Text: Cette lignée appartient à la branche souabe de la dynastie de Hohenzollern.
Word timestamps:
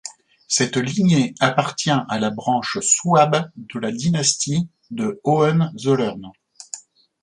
Cette 0.47 0.77
lignée 0.77 1.35
appartient 1.39 1.91
à 1.91 2.17
la 2.19 2.31
branche 2.31 2.79
souabe 2.81 3.51
de 3.55 3.77
la 3.77 3.91
dynastie 3.91 4.67
de 4.89 5.21
Hohenzollern. 5.23 6.25